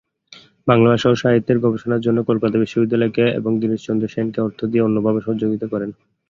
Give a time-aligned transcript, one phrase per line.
[0.67, 5.19] বাংলা ভাষা ও সাহিত্যের গবেষণার জন্য কলকাতা বিশ্ববিদ্যালয়কে এবং দীনেশচন্দ্র সেনকে অর্থ দিয়ে ও অন্যভাবে
[5.21, 5.89] সহযোগিতা করেন।